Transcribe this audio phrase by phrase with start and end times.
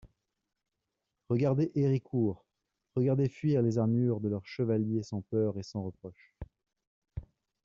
[1.29, 2.43] Regardez Héricourt,
[2.95, 6.33] regardez fuir les armures de leurs chevaliers sans peur et sans reproche!